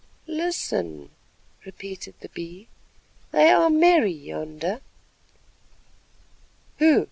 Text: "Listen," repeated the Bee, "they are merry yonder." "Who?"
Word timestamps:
"Listen," 0.25 1.11
repeated 1.63 2.15
the 2.21 2.29
Bee, 2.29 2.67
"they 3.29 3.51
are 3.51 3.69
merry 3.69 4.11
yonder." 4.11 4.81
"Who?" 6.79 6.99